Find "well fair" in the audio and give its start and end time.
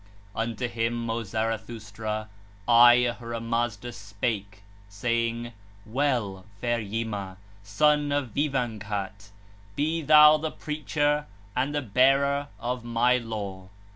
5.85-6.79